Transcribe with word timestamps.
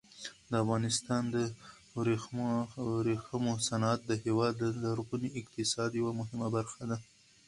د 0.49 0.53
افغانستان 0.63 1.23
د 1.35 1.37
ورېښمو 2.91 3.53
صنعت 3.67 3.99
د 4.05 4.11
هېواد 4.23 4.53
د 4.57 4.63
لرغوني 4.83 5.29
اقتصاد 5.39 5.89
یوه 5.99 6.11
مهمه 6.19 6.47
برخه 6.55 6.81
وه. 6.89 6.97